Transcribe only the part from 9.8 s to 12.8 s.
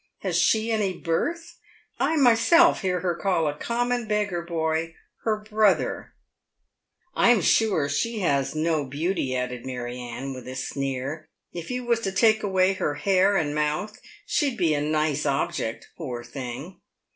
Anne, with a sneer." If you was to take away